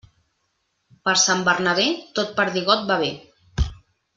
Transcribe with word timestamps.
Per 1.09 1.13
Sant 1.23 1.45
Bernabé, 1.49 1.85
tot 2.21 2.33
perdigot 2.41 2.89
va 2.89 2.99
bé. 3.05 3.13